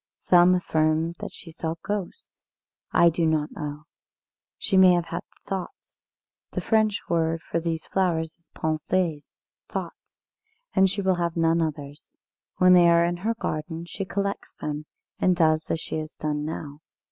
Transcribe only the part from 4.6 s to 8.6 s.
may have had Thoughts. The French word for these flowers is